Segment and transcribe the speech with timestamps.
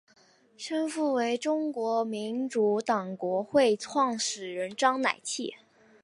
[0.57, 5.53] 生父为中国民主建国会创始人章乃器。